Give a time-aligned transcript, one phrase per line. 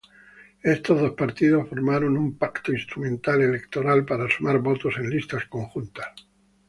[0.75, 6.09] Estos dos partidos formaron un pacto instrumental electoral para sumar votos en listas conjuntas.